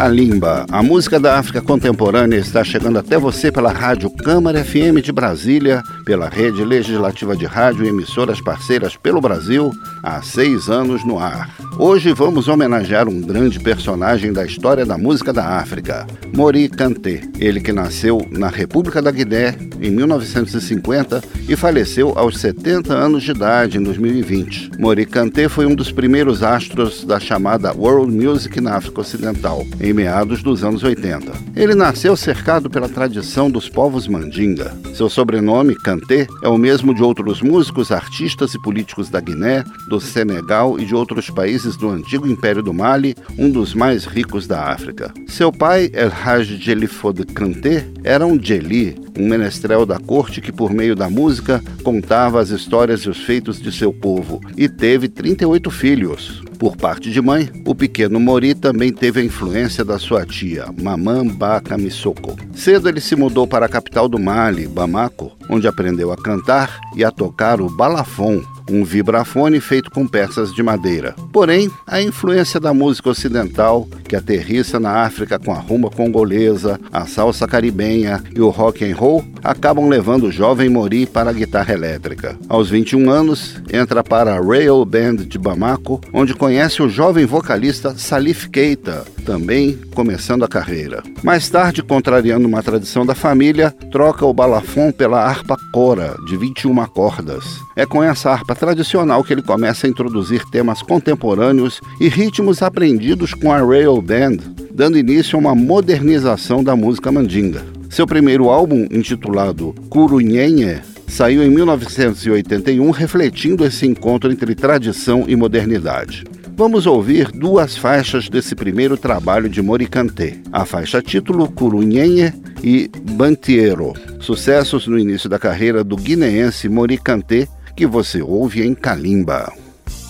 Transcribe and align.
Kalimba, 0.00 0.64
a 0.72 0.82
música 0.82 1.20
da 1.20 1.38
África 1.38 1.60
contemporânea 1.60 2.38
está 2.38 2.64
chegando 2.64 2.98
até 2.98 3.18
você 3.18 3.52
pela 3.52 3.70
Rádio 3.70 4.08
Câmara 4.08 4.64
FM 4.64 5.02
de 5.04 5.12
Brasília, 5.12 5.82
pela 6.06 6.26
Rede 6.26 6.64
Legislativa 6.64 7.36
de 7.36 7.44
Rádio 7.44 7.84
e 7.84 7.88
emissoras 7.88 8.40
parceiras 8.40 8.96
pelo 8.96 9.20
Brasil, 9.20 9.70
há 10.02 10.22
seis 10.22 10.70
anos 10.70 11.04
no 11.04 11.18
ar. 11.18 11.54
Hoje 11.78 12.14
vamos 12.14 12.48
homenagear 12.48 13.08
um 13.08 13.20
grande 13.20 13.60
personagem 13.60 14.32
da 14.32 14.44
história 14.44 14.86
da 14.86 14.96
música 14.96 15.34
da 15.34 15.58
África, 15.58 16.06
Mori 16.34 16.68
Kanté. 16.70 17.20
Ele 17.38 17.60
que 17.60 17.70
nasceu 17.70 18.26
na 18.30 18.48
República 18.48 19.02
da 19.02 19.10
Guiné 19.10 19.54
em 19.80 19.90
1950 19.90 21.22
e 21.48 21.56
faleceu 21.56 22.12
aos 22.16 22.38
70 22.38 22.92
anos 22.92 23.22
de 23.22 23.32
idade 23.32 23.78
em 23.78 23.82
2020. 23.82 24.72
Mori 24.78 25.04
Kanté 25.04 25.48
foi 25.48 25.66
um 25.66 25.74
dos 25.74 25.92
primeiros 25.92 26.42
astros 26.42 27.04
da 27.04 27.20
chamada 27.20 27.72
World 27.72 28.12
Music 28.14 28.60
na 28.60 28.76
África 28.76 29.00
Ocidental, 29.00 29.66
em 29.80 29.89
meados 29.92 30.42
dos 30.42 30.64
anos 30.64 30.82
80. 30.82 31.32
Ele 31.54 31.74
nasceu 31.74 32.16
cercado 32.16 32.70
pela 32.70 32.88
tradição 32.88 33.50
dos 33.50 33.68
povos 33.68 34.06
Mandinga. 34.06 34.74
Seu 34.94 35.08
sobrenome, 35.08 35.74
Kanté, 35.74 36.26
é 36.42 36.48
o 36.48 36.58
mesmo 36.58 36.94
de 36.94 37.02
outros 37.02 37.40
músicos, 37.40 37.90
artistas 37.90 38.54
e 38.54 38.62
políticos 38.62 39.08
da 39.08 39.20
Guiné, 39.20 39.64
do 39.88 40.00
Senegal 40.00 40.78
e 40.78 40.84
de 40.84 40.94
outros 40.94 41.30
países 41.30 41.76
do 41.76 41.88
antigo 41.88 42.26
Império 42.26 42.62
do 42.62 42.74
Mali, 42.74 43.14
um 43.38 43.50
dos 43.50 43.74
mais 43.74 44.04
ricos 44.04 44.46
da 44.46 44.70
África. 44.70 45.12
Seu 45.26 45.52
pai, 45.52 45.90
El 45.92 46.10
Haj 46.10 46.58
Jelifod 46.58 47.24
Kanté, 47.26 47.86
era 48.04 48.26
um 48.26 48.38
Jeli, 48.42 48.96
um 49.18 49.28
menestrel 49.28 49.84
da 49.86 49.98
corte 49.98 50.40
que, 50.40 50.52
por 50.52 50.72
meio 50.72 50.94
da 50.94 51.08
música, 51.08 51.62
contava 51.82 52.40
as 52.40 52.50
histórias 52.50 53.00
e 53.00 53.10
os 53.10 53.18
feitos 53.18 53.60
de 53.60 53.72
seu 53.72 53.92
povo, 53.92 54.40
e 54.56 54.68
teve 54.68 55.08
38 55.08 55.70
filhos. 55.70 56.42
Por 56.60 56.76
parte 56.76 57.10
de 57.10 57.22
mãe, 57.22 57.50
o 57.64 57.74
pequeno 57.74 58.20
Mori 58.20 58.54
também 58.54 58.92
teve 58.92 59.18
a 59.18 59.24
influência 59.24 59.82
da 59.82 59.98
sua 59.98 60.26
tia, 60.26 60.66
Mamã 60.78 61.26
Baka 61.26 61.78
Misoko. 61.78 62.36
Cedo 62.54 62.86
ele 62.86 63.00
se 63.00 63.16
mudou 63.16 63.46
para 63.46 63.64
a 63.64 63.68
capital 63.68 64.06
do 64.06 64.18
Mali, 64.18 64.68
Bamako, 64.68 65.32
onde 65.48 65.66
aprendeu 65.66 66.12
a 66.12 66.18
cantar 66.18 66.78
e 66.94 67.02
a 67.02 67.10
tocar 67.10 67.62
o 67.62 67.74
balafon, 67.74 68.42
um 68.70 68.84
vibrafone 68.84 69.60
feito 69.60 69.90
com 69.90 70.06
peças 70.06 70.54
de 70.54 70.62
madeira. 70.62 71.14
Porém, 71.32 71.70
a 71.86 72.00
influência 72.00 72.60
da 72.60 72.72
música 72.72 73.10
ocidental, 73.10 73.88
que 74.08 74.16
aterrissa 74.16 74.78
na 74.78 75.02
África 75.02 75.38
com 75.38 75.52
a 75.52 75.58
rumba 75.58 75.90
congolesa, 75.90 76.78
a 76.92 77.06
salsa 77.06 77.46
caribenha 77.46 78.22
e 78.34 78.40
o 78.40 78.48
rock 78.48 78.84
and 78.84 78.94
roll, 78.94 79.24
acabam 79.42 79.88
levando 79.88 80.24
o 80.24 80.32
jovem 80.32 80.68
Mori 80.68 81.06
para 81.06 81.30
a 81.30 81.32
guitarra 81.32 81.74
elétrica. 81.74 82.36
Aos 82.48 82.70
21 82.70 83.10
anos, 83.10 83.60
entra 83.72 84.02
para 84.02 84.34
a 84.34 84.40
Rail 84.40 84.84
Band 84.84 85.16
de 85.16 85.38
Bamako, 85.38 86.00
onde 86.12 86.34
conhece 86.34 86.82
o 86.82 86.88
jovem 86.88 87.26
vocalista 87.26 87.94
Salif 87.96 88.48
Keita, 88.48 89.04
também 89.24 89.78
começando 89.94 90.44
a 90.44 90.48
carreira. 90.48 91.02
Mais 91.22 91.48
tarde, 91.48 91.82
contrariando 91.82 92.46
uma 92.46 92.62
tradição 92.62 93.04
da 93.04 93.14
família, 93.14 93.70
troca 93.90 94.24
o 94.24 94.34
balafon 94.34 94.92
pela 94.92 95.24
harpa 95.24 95.56
cora, 95.72 96.16
de 96.26 96.36
21 96.36 96.86
cordas. 96.86 97.44
É 97.80 97.86
com 97.86 98.04
essa 98.04 98.30
harpa 98.30 98.54
tradicional 98.54 99.24
que 99.24 99.32
ele 99.32 99.40
começa 99.40 99.86
a 99.86 99.90
introduzir 99.90 100.44
temas 100.50 100.82
contemporâneos 100.82 101.80
e 101.98 102.08
ritmos 102.10 102.60
aprendidos 102.60 103.32
com 103.32 103.50
a 103.50 103.56
Rail 103.56 104.02
Band, 104.02 104.36
dando 104.70 104.98
início 104.98 105.34
a 105.34 105.40
uma 105.40 105.54
modernização 105.54 106.62
da 106.62 106.76
música 106.76 107.10
mandinga. 107.10 107.62
Seu 107.88 108.06
primeiro 108.06 108.50
álbum, 108.50 108.86
intitulado 108.90 109.74
Curunhenhe, 109.88 110.82
saiu 111.08 111.42
em 111.42 111.48
1981, 111.48 112.90
refletindo 112.90 113.64
esse 113.64 113.86
encontro 113.86 114.30
entre 114.30 114.54
tradição 114.54 115.24
e 115.26 115.34
modernidade. 115.34 116.24
Vamos 116.54 116.84
ouvir 116.84 117.32
duas 117.32 117.78
faixas 117.78 118.28
desse 118.28 118.54
primeiro 118.54 118.98
trabalho 118.98 119.48
de 119.48 119.62
Moricante, 119.62 120.42
a 120.52 120.66
faixa 120.66 121.00
título 121.00 121.50
Curunhenhe 121.50 122.30
e 122.62 122.90
Bantiero, 123.12 123.94
sucessos 124.20 124.86
no 124.86 124.98
início 124.98 125.30
da 125.30 125.38
carreira 125.38 125.82
do 125.82 125.96
guineense 125.96 126.68
Moricante, 126.68 127.48
que 127.74 127.86
você 127.86 128.22
ouve 128.22 128.66
em 128.66 128.74
Kalimba. 128.74 129.52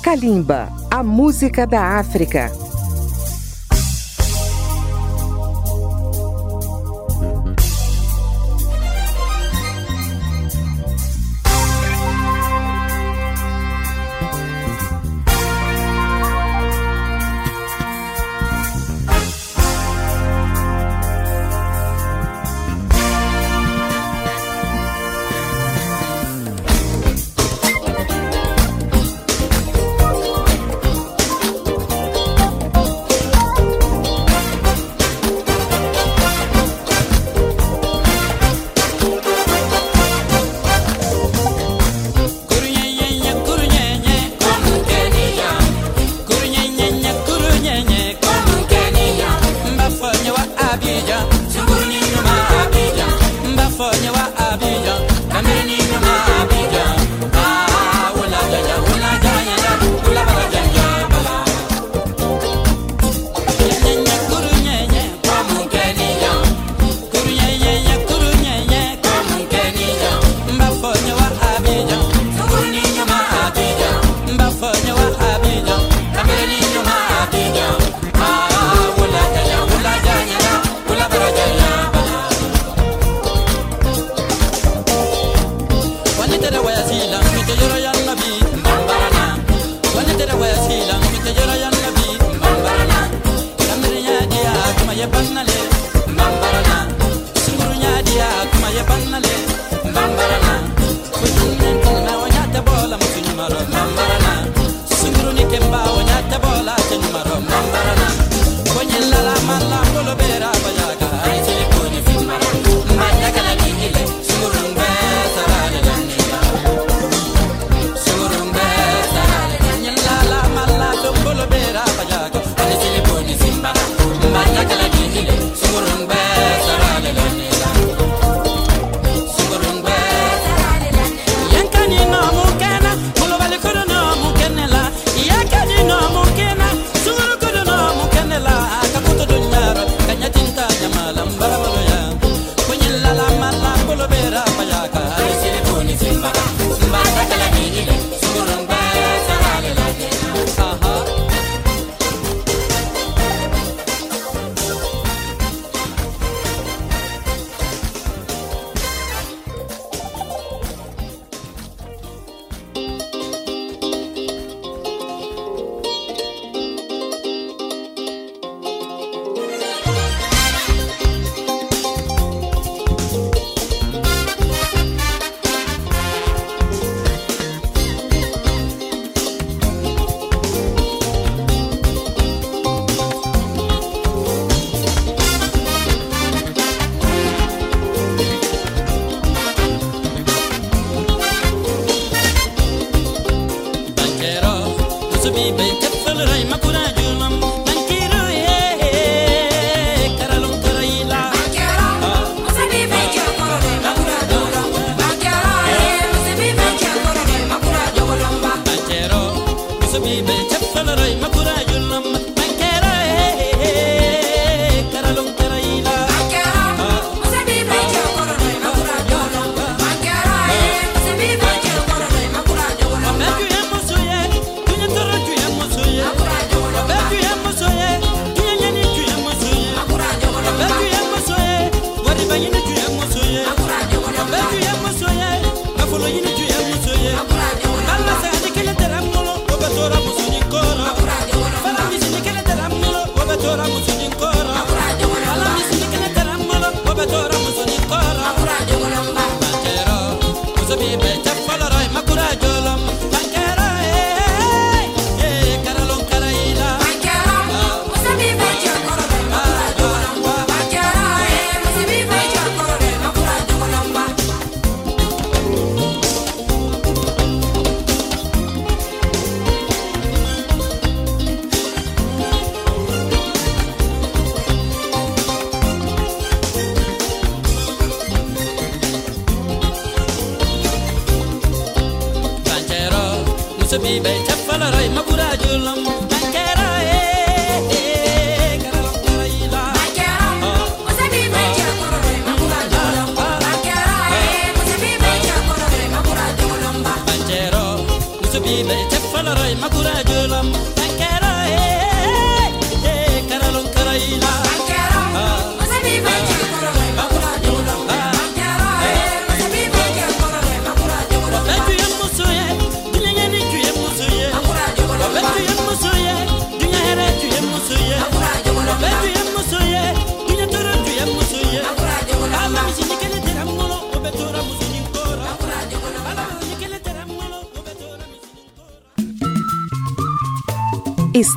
Kalimba, 0.02 0.68
a 0.90 1.02
música 1.02 1.66
da 1.66 1.98
África. 1.98 2.50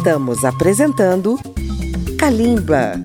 Estamos 0.04 0.44
apresentando 0.44 1.40
Kalimba. 2.20 3.02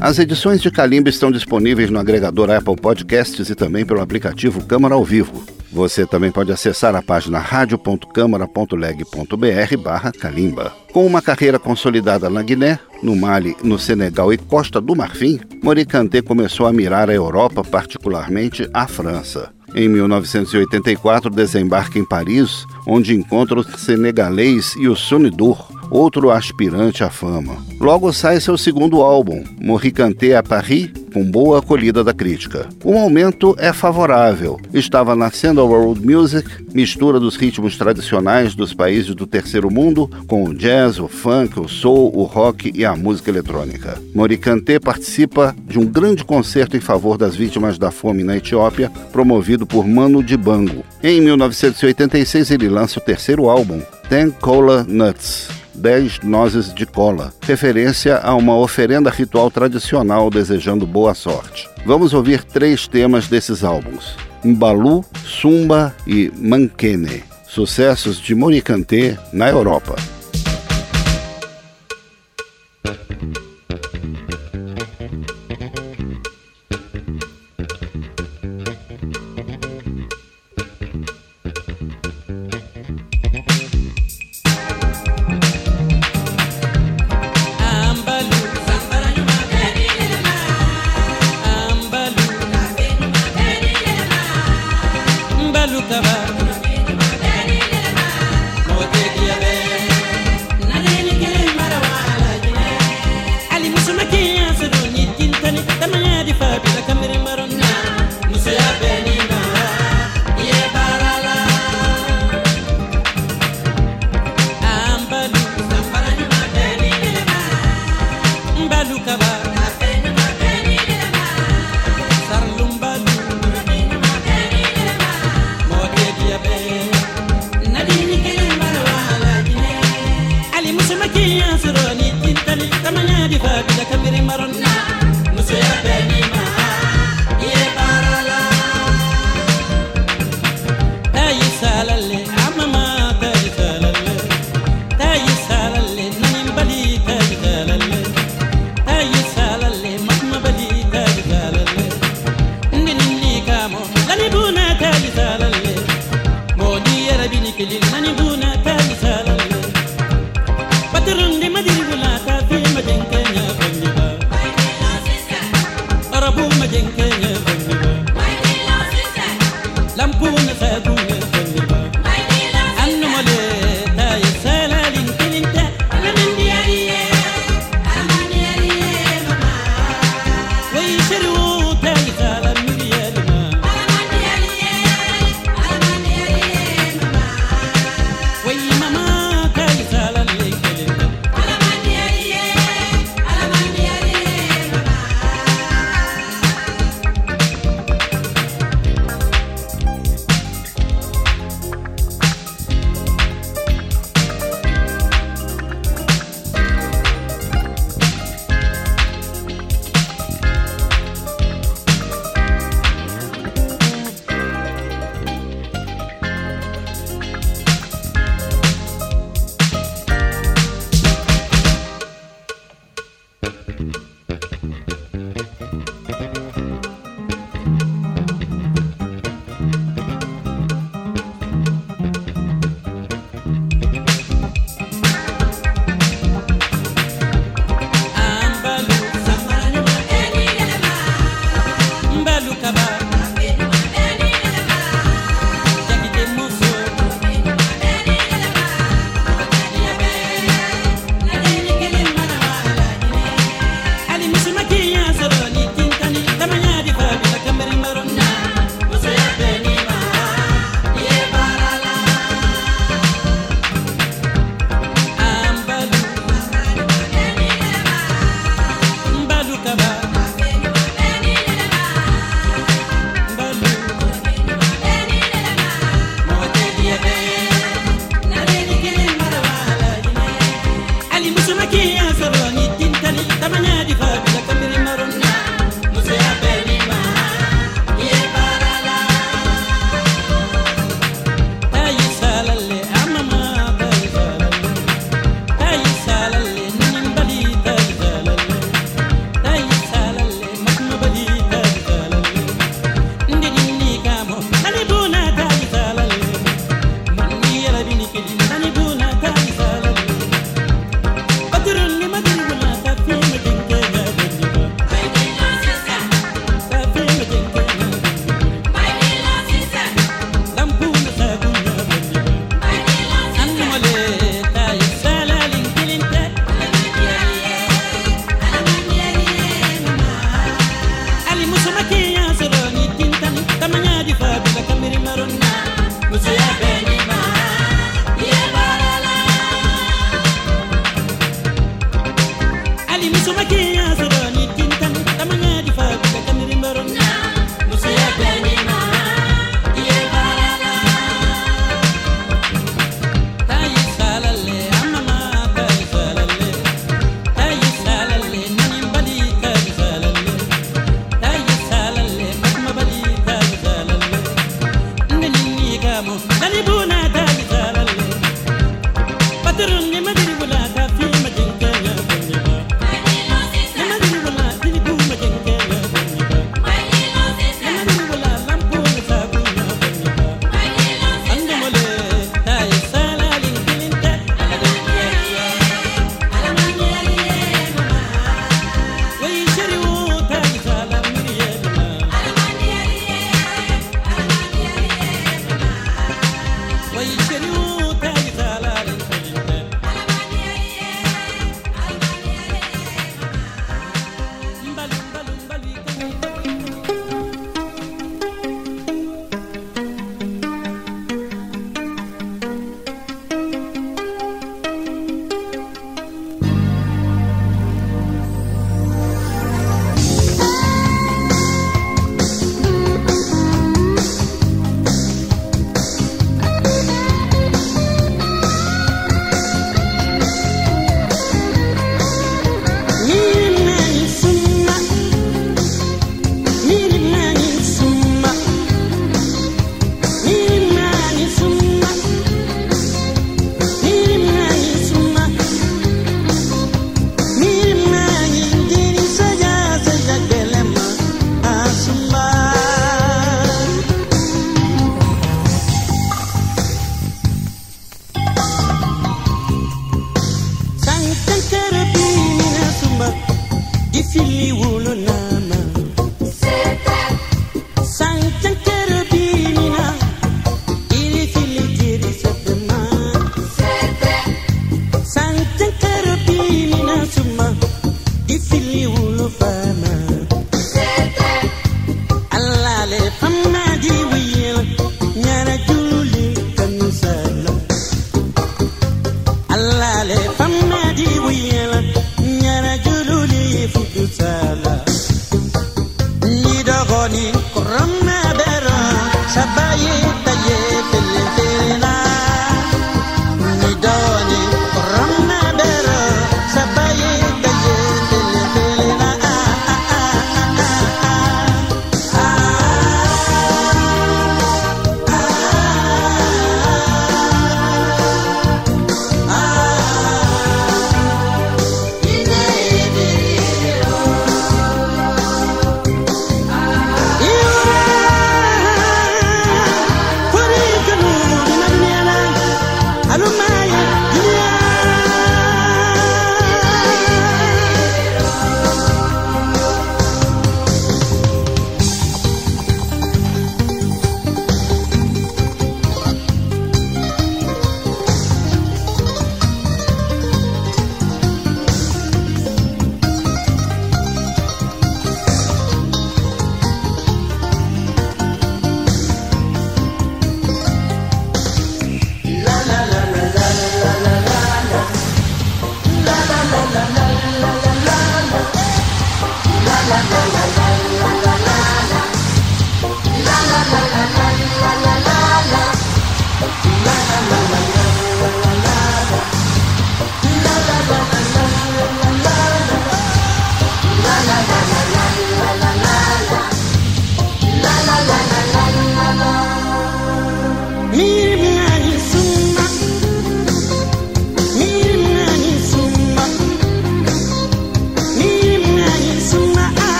As 0.00 0.20
edições 0.20 0.62
de 0.62 0.70
Kalimba 0.70 1.08
estão 1.08 1.32
disponíveis 1.32 1.90
no 1.90 1.98
agregador 1.98 2.48
Apple 2.48 2.76
Podcasts 2.76 3.50
e 3.50 3.56
também 3.56 3.84
pelo 3.84 4.00
aplicativo 4.00 4.64
Câmara 4.64 4.94
ao 4.94 5.02
Vivo. 5.02 5.44
Você 5.72 6.06
também 6.06 6.30
pode 6.30 6.52
acessar 6.52 6.94
a 6.94 7.02
página 7.02 7.40
radio.câmara.leg.br 7.40 9.76
barra 9.82 10.12
Kalimba. 10.12 10.72
Com 10.92 11.04
uma 11.04 11.20
carreira 11.20 11.58
consolidada 11.58 12.30
na 12.30 12.40
Guiné, 12.40 12.78
no 13.02 13.16
Mali, 13.16 13.56
no 13.64 13.76
Senegal 13.76 14.32
e 14.32 14.38
Costa 14.38 14.80
do 14.80 14.94
Marfim, 14.94 15.40
Moricante 15.60 16.22
começou 16.22 16.68
a 16.68 16.72
mirar 16.72 17.10
a 17.10 17.14
Europa, 17.14 17.64
particularmente 17.64 18.70
a 18.72 18.86
França. 18.86 19.50
Em 19.74 19.88
1984, 19.88 21.28
desembarca 21.28 21.98
em 21.98 22.06
Paris, 22.06 22.64
onde 22.86 23.12
encontra 23.12 23.58
o 23.58 23.64
senegalês 23.64 24.76
e 24.78 24.88
o 24.88 24.94
Sonidour, 24.94 25.75
outro 25.90 26.30
aspirante 26.30 27.04
à 27.04 27.10
fama. 27.10 27.56
Logo 27.80 28.12
sai 28.12 28.40
seu 28.40 28.56
segundo 28.56 29.02
álbum, 29.02 29.44
Morricante 29.60 30.32
à 30.32 30.42
Paris, 30.42 30.90
com 31.12 31.24
boa 31.24 31.60
acolhida 31.60 32.04
da 32.04 32.12
crítica. 32.12 32.68
O 32.84 32.92
momento 32.92 33.56
é 33.58 33.72
favorável. 33.72 34.60
Estava 34.74 35.16
nascendo 35.16 35.60
a 35.60 35.64
world 35.64 36.04
music, 36.04 36.46
mistura 36.74 37.18
dos 37.18 37.36
ritmos 37.36 37.78
tradicionais 37.78 38.54
dos 38.54 38.74
países 38.74 39.14
do 39.14 39.26
terceiro 39.26 39.70
mundo 39.70 40.10
com 40.26 40.44
o 40.44 40.54
jazz, 40.54 40.98
o 40.98 41.08
funk, 41.08 41.58
o 41.58 41.68
soul, 41.68 42.12
o 42.14 42.24
rock 42.24 42.70
e 42.74 42.84
a 42.84 42.94
música 42.94 43.30
eletrônica. 43.30 43.98
Moricante 44.14 44.78
participa 44.78 45.56
de 45.66 45.78
um 45.78 45.86
grande 45.86 46.22
concerto 46.22 46.76
em 46.76 46.80
favor 46.80 47.16
das 47.16 47.34
vítimas 47.34 47.78
da 47.78 47.90
fome 47.90 48.22
na 48.22 48.36
Etiópia, 48.36 48.90
promovido 49.10 49.66
por 49.66 49.86
Mano 49.86 50.22
Dibango. 50.22 50.84
Em 51.02 51.20
1986 51.20 52.50
ele 52.50 52.68
lança 52.68 52.98
o 52.98 53.02
terceiro 53.02 53.48
álbum, 53.48 53.80
Ten 54.08 54.30
Cola 54.30 54.84
Nuts. 54.86 55.65
10 55.76 56.20
nozes 56.24 56.72
de 56.72 56.86
cola, 56.86 57.32
referência 57.42 58.18
a 58.18 58.34
uma 58.34 58.56
oferenda 58.56 59.10
ritual 59.10 59.50
tradicional 59.50 60.30
desejando 60.30 60.86
boa 60.86 61.14
sorte. 61.14 61.68
Vamos 61.84 62.12
ouvir 62.14 62.42
três 62.42 62.88
temas 62.88 63.28
desses 63.28 63.62
álbuns: 63.62 64.16
Mbalu, 64.44 65.04
Sumba 65.24 65.94
e 66.06 66.32
Mankene, 66.36 67.22
sucessos 67.46 68.18
de 68.18 68.34
Moricante 68.34 69.18
na 69.32 69.48
Europa. 69.48 69.96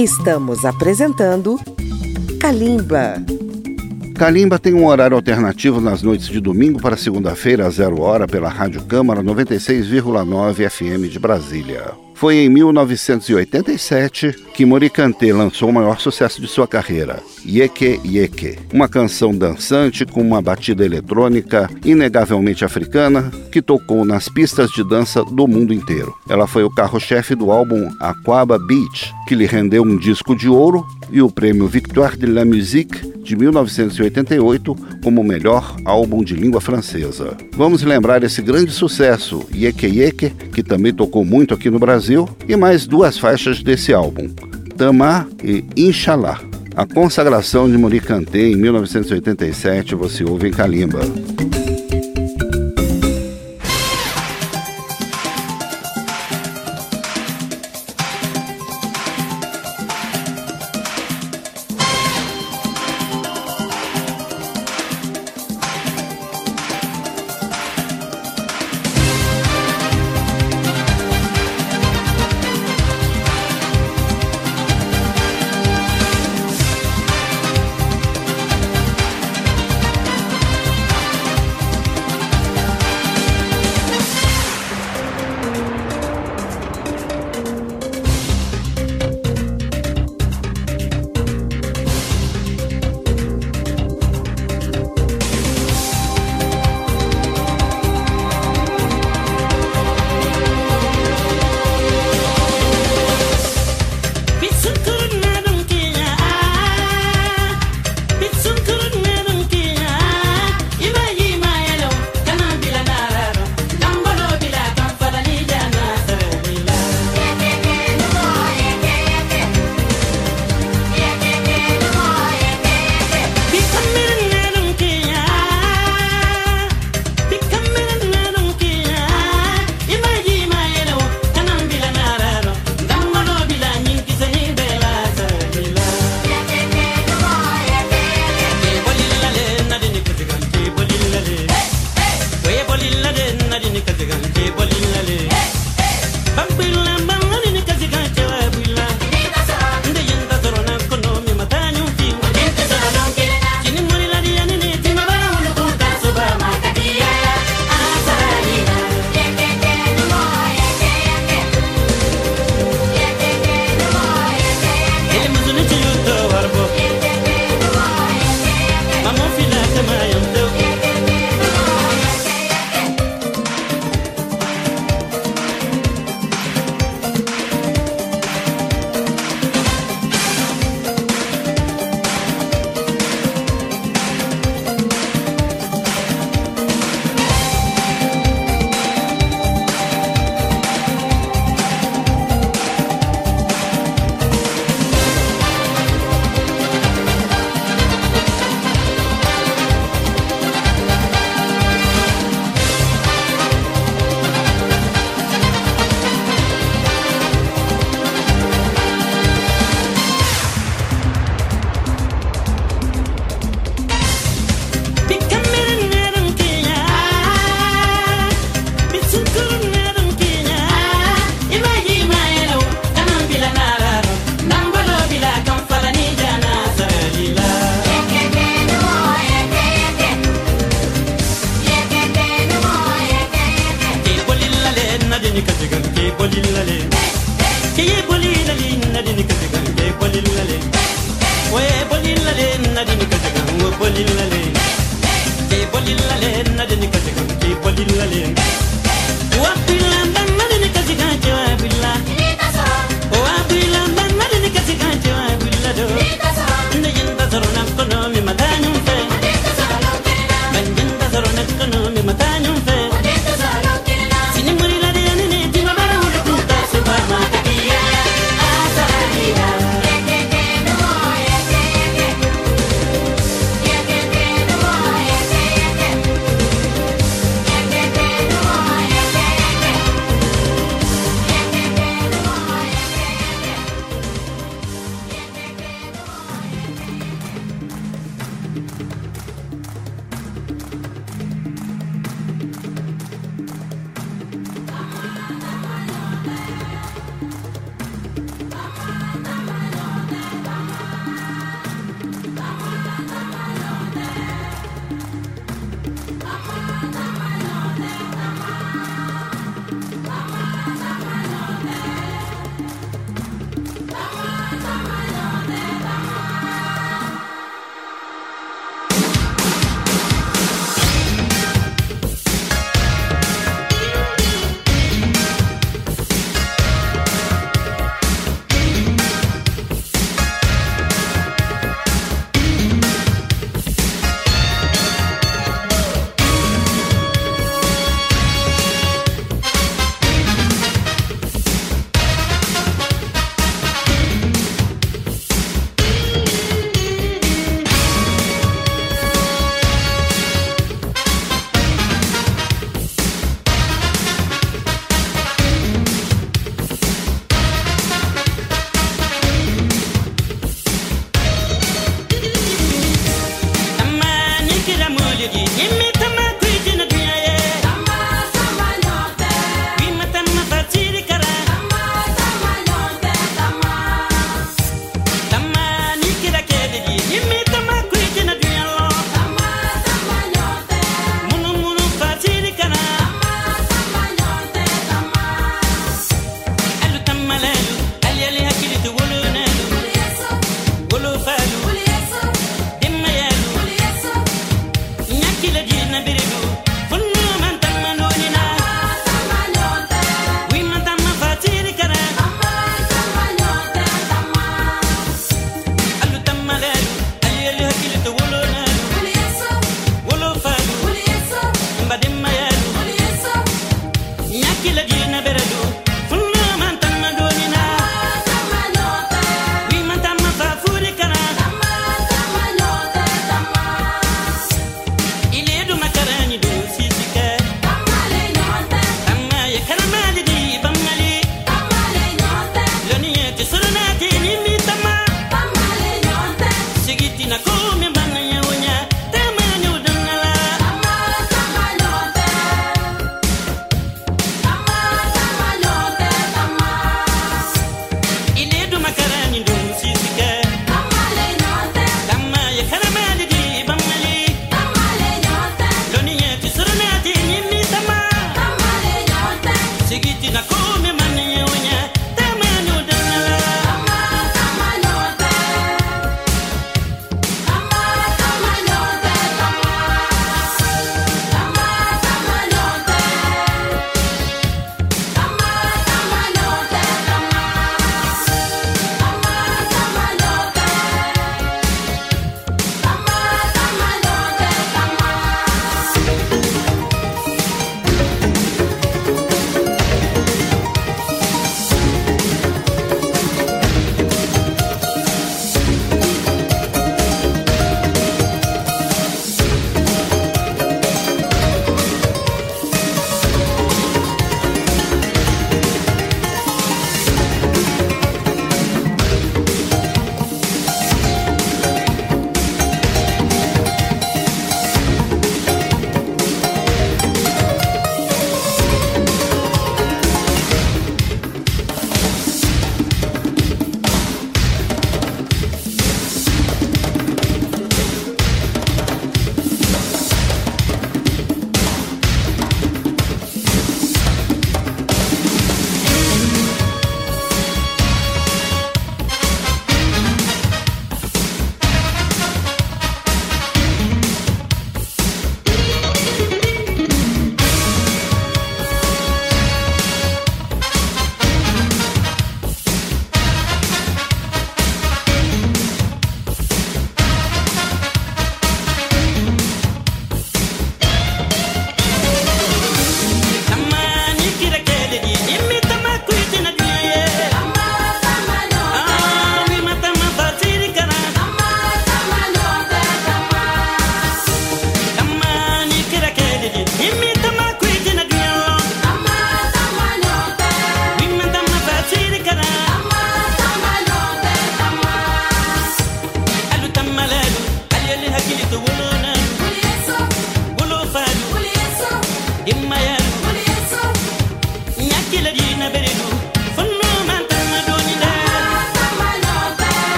Estamos 0.00 0.64
apresentando 0.64 1.60
Kalimba. 2.40 3.22
Kalimba 4.14 4.58
tem 4.58 4.72
um 4.72 4.86
horário 4.86 5.14
alternativo 5.14 5.78
nas 5.78 6.02
noites 6.02 6.28
de 6.28 6.40
domingo 6.40 6.80
para 6.80 6.96
segunda-feira, 6.96 7.66
a 7.66 7.70
zero 7.70 8.00
hora, 8.00 8.26
pela 8.26 8.48
Rádio 8.48 8.82
Câmara 8.84 9.22
96,9 9.22 10.70
FM 10.70 11.12
de 11.12 11.18
Brasília. 11.18 11.92
Foi 12.14 12.36
em 12.36 12.48
1987 12.48 14.34
que 14.60 14.66
Morikante 14.66 15.32
lançou 15.32 15.70
o 15.70 15.72
maior 15.72 15.98
sucesso 15.98 16.38
de 16.38 16.46
sua 16.46 16.68
carreira, 16.68 17.22
Yeke 17.46 17.98
Yeke, 18.04 18.58
uma 18.74 18.86
canção 18.86 19.34
dançante 19.34 20.04
com 20.04 20.20
uma 20.20 20.42
batida 20.42 20.84
eletrônica 20.84 21.70
inegavelmente 21.82 22.62
africana 22.62 23.30
que 23.50 23.62
tocou 23.62 24.04
nas 24.04 24.28
pistas 24.28 24.70
de 24.70 24.86
dança 24.86 25.24
do 25.24 25.48
mundo 25.48 25.72
inteiro. 25.72 26.14
Ela 26.28 26.46
foi 26.46 26.62
o 26.62 26.68
carro-chefe 26.68 27.34
do 27.34 27.50
álbum 27.50 27.90
Aquaba 27.98 28.58
Beach, 28.58 29.10
que 29.26 29.34
lhe 29.34 29.46
rendeu 29.46 29.82
um 29.82 29.96
disco 29.96 30.36
de 30.36 30.46
ouro 30.46 30.84
e 31.10 31.22
o 31.22 31.30
prêmio 31.30 31.66
Victoire 31.66 32.18
de 32.18 32.26
la 32.26 32.44
Musique 32.44 33.10
de 33.22 33.36
1988 33.36 34.76
como 35.02 35.20
o 35.20 35.24
melhor 35.24 35.76
álbum 35.84 36.22
de 36.22 36.34
língua 36.34 36.60
francesa. 36.60 37.36
Vamos 37.52 37.82
lembrar 37.82 38.22
esse 38.24 38.42
grande 38.42 38.72
sucesso, 38.72 39.46
Yeke 39.54 39.86
Yeke, 39.86 40.30
que 40.52 40.62
também 40.62 40.92
tocou 40.92 41.24
muito 41.24 41.54
aqui 41.54 41.70
no 41.70 41.78
Brasil, 41.78 42.28
e 42.48 42.56
mais 42.56 42.86
duas 42.86 43.18
faixas 43.18 43.62
desse 43.62 43.92
álbum, 43.92 44.28
Tama 44.80 45.28
e 45.44 45.62
Inshallah. 45.76 46.40
A 46.74 46.86
consagração 46.86 47.70
de 47.70 47.76
Muricante 47.76 48.38
em 48.38 48.56
1987 48.56 49.94
você 49.94 50.24
ouve 50.24 50.48
em 50.48 50.50
Kalimba. 50.50 51.00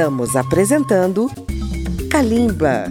Estamos 0.00 0.34
apresentando 0.34 1.30
Kalimba. 2.10 2.86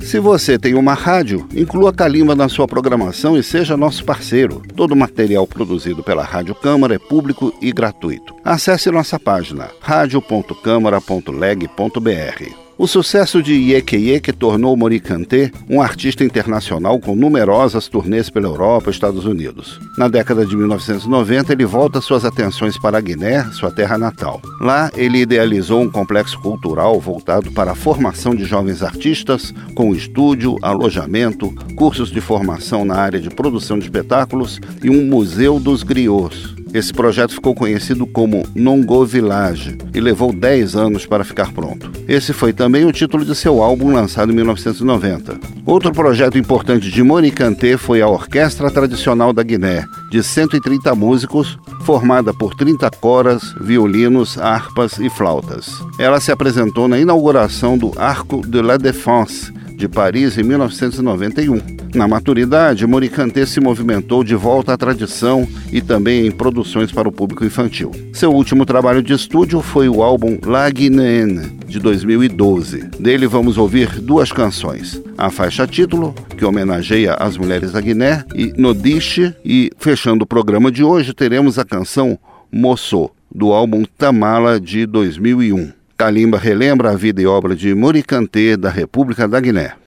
Se 0.00 0.18
você 0.18 0.58
tem 0.58 0.74
uma 0.74 0.94
rádio, 0.94 1.46
inclua 1.54 1.92
Kalimba 1.92 2.34
na 2.34 2.48
sua 2.48 2.66
programação 2.66 3.38
e 3.38 3.42
seja 3.42 3.76
nosso 3.76 4.04
parceiro. 4.04 4.60
Todo 4.74 4.96
material 4.96 5.46
produzido 5.46 6.02
pela 6.02 6.24
Rádio 6.24 6.56
Câmara 6.56 6.96
é 6.96 6.98
público 6.98 7.54
e 7.62 7.70
gratuito. 7.70 8.34
Acesse 8.44 8.90
nossa 8.90 9.16
página 9.16 9.70
radio.câmara.leg.br. 9.80 12.61
O 12.82 12.88
sucesso 12.88 13.40
de 13.40 13.52
Yeke 13.54 13.94
Yeke 13.96 14.32
tornou 14.32 14.76
Morikante 14.76 15.52
um 15.70 15.80
artista 15.80 16.24
internacional 16.24 16.98
com 16.98 17.14
numerosas 17.14 17.86
turnês 17.86 18.28
pela 18.28 18.48
Europa 18.48 18.90
e 18.90 18.92
Estados 18.92 19.24
Unidos. 19.24 19.78
Na 19.96 20.08
década 20.08 20.44
de 20.44 20.56
1990, 20.56 21.52
ele 21.52 21.64
volta 21.64 22.00
suas 22.00 22.24
atenções 22.24 22.76
para 22.76 23.00
Guiné, 23.00 23.44
sua 23.52 23.70
terra 23.70 23.96
natal. 23.96 24.42
Lá, 24.60 24.90
ele 24.96 25.18
idealizou 25.18 25.80
um 25.80 25.88
complexo 25.88 26.36
cultural 26.40 26.98
voltado 26.98 27.52
para 27.52 27.70
a 27.70 27.76
formação 27.76 28.34
de 28.34 28.44
jovens 28.44 28.82
artistas, 28.82 29.54
com 29.76 29.94
estúdio, 29.94 30.58
alojamento, 30.60 31.54
cursos 31.76 32.10
de 32.10 32.20
formação 32.20 32.84
na 32.84 32.96
área 32.96 33.20
de 33.20 33.30
produção 33.30 33.78
de 33.78 33.84
espetáculos 33.84 34.60
e 34.82 34.90
um 34.90 35.06
museu 35.06 35.60
dos 35.60 35.84
griots. 35.84 36.61
Esse 36.72 36.90
projeto 36.90 37.34
ficou 37.34 37.54
conhecido 37.54 38.06
como 38.06 38.46
Nongo 38.54 39.04
Village 39.04 39.76
e 39.94 40.00
levou 40.00 40.32
10 40.32 40.74
anos 40.74 41.04
para 41.04 41.22
ficar 41.22 41.52
pronto. 41.52 41.90
Esse 42.08 42.32
foi 42.32 42.52
também 42.52 42.86
o 42.86 42.92
título 42.92 43.26
de 43.26 43.34
seu 43.34 43.62
álbum 43.62 43.92
lançado 43.92 44.32
em 44.32 44.34
1990. 44.34 45.38
Outro 45.66 45.92
projeto 45.92 46.38
importante 46.38 46.90
de 46.90 47.02
Monicanté 47.02 47.76
foi 47.76 48.00
a 48.00 48.08
Orquestra 48.08 48.70
Tradicional 48.70 49.34
da 49.34 49.42
Guiné, 49.42 49.84
de 50.10 50.22
130 50.22 50.94
músicos, 50.94 51.58
formada 51.84 52.32
por 52.32 52.54
30 52.54 52.90
coras, 52.92 53.54
violinos, 53.60 54.38
harpas 54.38 54.98
e 54.98 55.10
flautas. 55.10 55.70
Ela 55.98 56.20
se 56.20 56.32
apresentou 56.32 56.88
na 56.88 56.98
inauguração 56.98 57.76
do 57.76 57.92
Arco 57.98 58.40
de 58.46 58.62
la 58.62 58.78
Défense, 58.78 59.52
de 59.82 59.88
Paris 59.88 60.38
em 60.38 60.44
1991. 60.44 61.60
Na 61.92 62.06
maturidade, 62.06 62.86
Moricante 62.86 63.44
se 63.44 63.58
movimentou 63.58 64.22
de 64.22 64.36
volta 64.36 64.72
à 64.72 64.76
tradição 64.76 65.46
e 65.72 65.80
também 65.80 66.24
em 66.24 66.30
produções 66.30 66.92
para 66.92 67.08
o 67.08 67.12
público 67.12 67.44
infantil. 67.44 67.90
Seu 68.12 68.32
último 68.32 68.64
trabalho 68.64 69.02
de 69.02 69.12
estúdio 69.12 69.60
foi 69.60 69.88
o 69.88 70.00
álbum 70.00 70.38
La 70.46 70.70
de 70.70 71.80
2012. 71.80 72.90
Dele 73.00 73.26
vamos 73.26 73.58
ouvir 73.58 74.00
duas 74.00 74.30
canções. 74.30 75.02
A 75.18 75.30
faixa 75.30 75.66
título, 75.66 76.14
que 76.38 76.44
homenageia 76.44 77.14
as 77.14 77.36
mulheres 77.36 77.72
da 77.72 77.80
Guiné, 77.80 78.24
e 78.36 78.52
Nodiche, 78.56 79.34
e 79.44 79.72
fechando 79.78 80.22
o 80.22 80.28
programa 80.28 80.70
de 80.70 80.84
hoje 80.84 81.12
teremos 81.12 81.58
a 81.58 81.64
canção 81.64 82.16
Moço, 82.52 83.10
do 83.34 83.52
álbum 83.52 83.84
Tamala 83.98 84.60
de 84.60 84.86
2001. 84.86 85.81
Kalimba 86.02 86.36
relembra 86.36 86.90
a 86.90 86.96
vida 86.96 87.22
e 87.22 87.26
obra 87.28 87.54
de 87.54 87.72
Moricante 87.76 88.56
da 88.56 88.68
República 88.68 89.28
da 89.28 89.38
Guiné. 89.38 89.81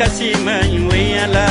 كسيما 0.00 0.60
يويلا 0.60 1.46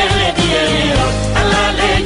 le 0.00 0.08
rebelión, 0.08 1.12
a 1.36 1.44
la 1.44 1.72
ley. 1.72 1.99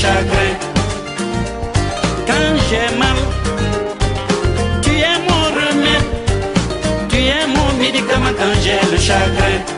Quand 0.00 0.14
j'ai 2.70 2.96
mal, 2.98 3.16
tu 4.80 4.90
es 4.90 5.18
mon 5.28 5.42
remède, 5.58 6.08
tu 7.08 7.16
es 7.16 7.46
mon 7.48 7.72
médicament 7.82 8.32
quand 8.38 8.54
j'ai 8.62 8.78
le 8.92 8.96
chagrin. 8.96 9.77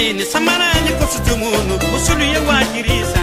dini 0.00 0.24
samara 0.24 0.66
nyiko 0.84 1.06
sujumu 1.12 1.46
nusulu 1.68 2.24
ye 2.24 2.38
wajirisa 2.48 3.19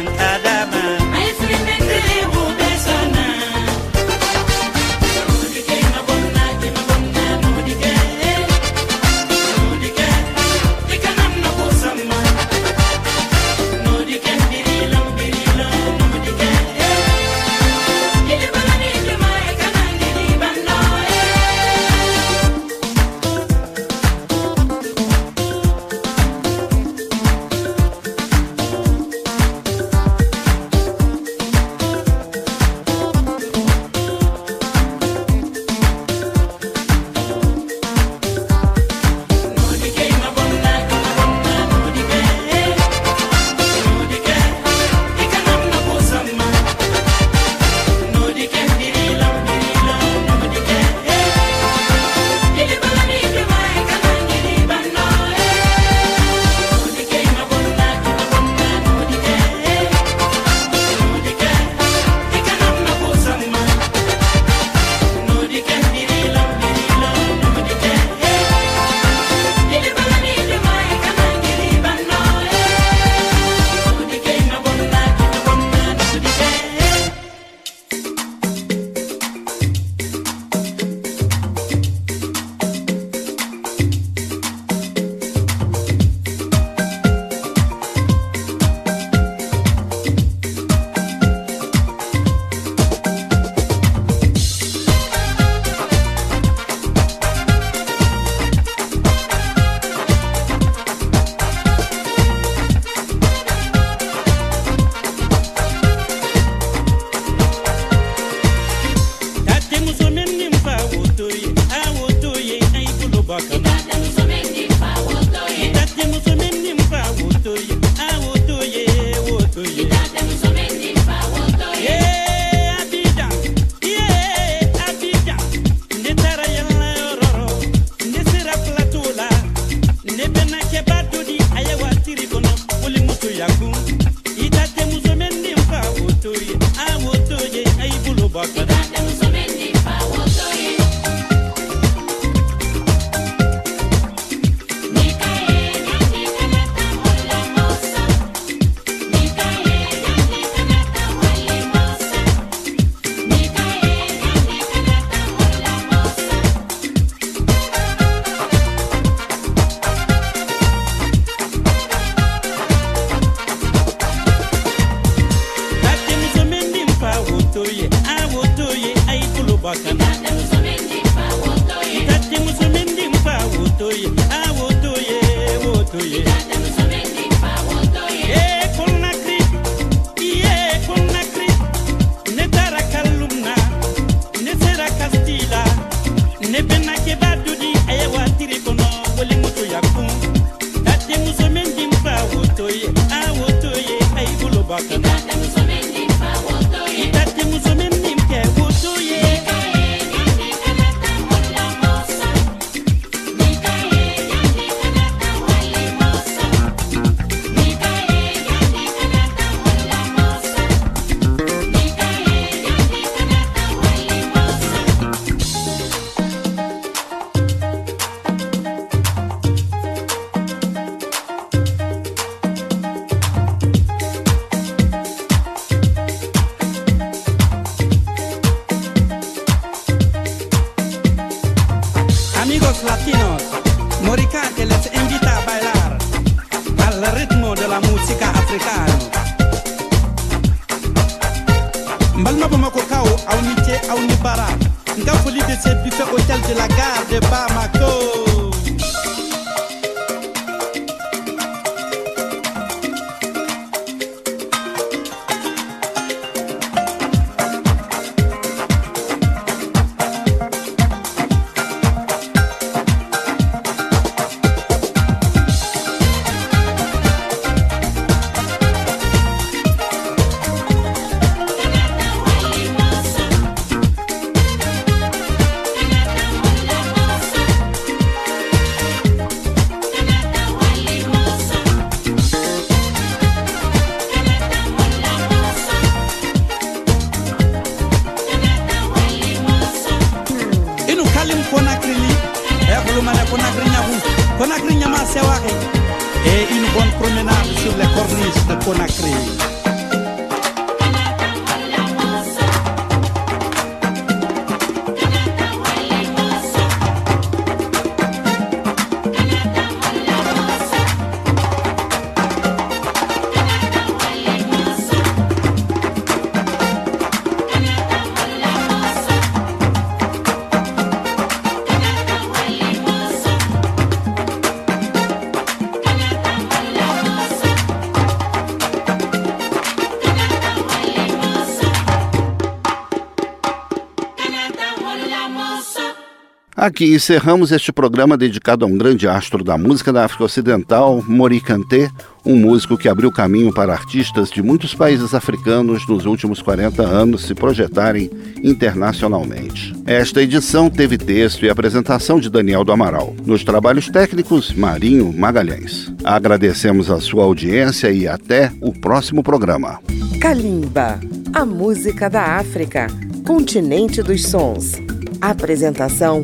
Aqui 336.67 336.93
encerramos 336.93 337.53
este 337.53 337.71
programa 337.71 338.17
dedicado 338.17 338.65
a 338.65 338.67
um 338.67 338.77
grande 338.77 339.07
astro 339.07 339.41
da 339.41 339.57
música 339.57 339.93
da 339.93 340.03
África 340.03 340.25
Ocidental, 340.25 341.01
Mori 341.07 341.39
Kanté, 341.39 341.89
um 342.25 342.35
músico 342.35 342.77
que 342.77 342.89
abriu 342.89 343.09
caminho 343.09 343.53
para 343.53 343.71
artistas 343.71 344.29
de 344.29 344.43
muitos 344.43 344.75
países 344.75 345.13
africanos 345.13 345.87
nos 345.87 346.05
últimos 346.05 346.41
40 346.41 346.83
anos 346.83 347.23
se 347.23 347.33
projetarem 347.33 348.11
internacionalmente. 348.43 349.73
Esta 349.85 350.21
edição 350.21 350.69
teve 350.69 350.97
texto 350.97 351.45
e 351.45 351.49
apresentação 351.49 352.19
de 352.19 352.29
Daniel 352.29 352.65
do 352.65 352.73
Amaral. 352.73 353.15
Nos 353.25 353.45
trabalhos 353.45 353.87
técnicos, 353.87 354.51
Marinho 354.51 355.13
Magalhães. 355.13 355.89
Agradecemos 356.03 356.91
a 356.91 356.99
sua 356.99 357.23
audiência 357.23 357.89
e 357.91 358.09
até 358.09 358.51
o 358.59 358.73
próximo 358.73 359.23
programa. 359.23 359.79
Kalimba, 360.19 360.99
a 361.33 361.45
música 361.45 362.09
da 362.09 362.37
África, 362.37 362.87
continente 363.25 364.03
dos 364.03 364.25
sons. 364.25 364.73
Apresentação 365.21 366.23